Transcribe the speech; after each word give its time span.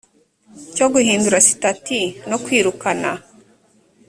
cyo 0.75 0.85
guhindura 0.93 1.37
sitati 1.47 1.99
no 2.29 2.37
kwirukana 2.43 3.11